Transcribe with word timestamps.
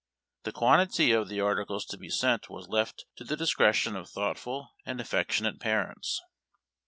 The 0.45 0.51
quantity 0.51 1.11
of 1.11 1.27
the 1.29 1.41
articles 1.41 1.85
to 1.85 1.95
be 1.95 2.09
sent 2.09 2.49
was 2.49 2.67
left 2.67 3.05
to 3.17 3.23
the 3.23 3.37
discretion 3.37 3.95
of 3.95 4.09
thoughtful 4.09 4.71
and 4.83 4.99
affectionate 4.99 5.59
parents. 5.59 6.23